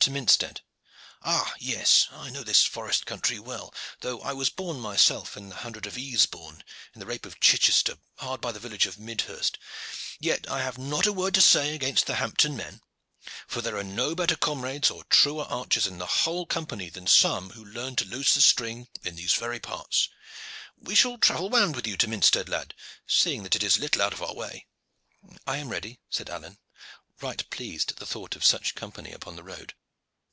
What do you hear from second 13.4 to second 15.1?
for there are no better comrades or